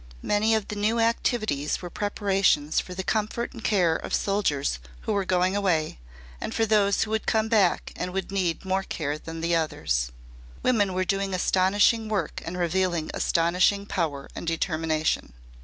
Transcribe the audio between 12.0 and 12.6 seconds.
work and